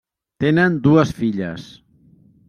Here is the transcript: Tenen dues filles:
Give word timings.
Tenen 0.43 0.79
dues 0.87 1.11
filles: 1.19 1.67